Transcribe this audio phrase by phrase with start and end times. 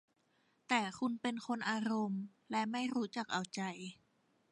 [0.67, 3.61] แต่คุณเป็นคนอารมณ์ และไม่รู้จักเอาใจ